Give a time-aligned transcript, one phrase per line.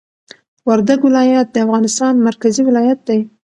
[0.67, 3.19] وردګ ولایت د افغانستان مرکزي ولایت دي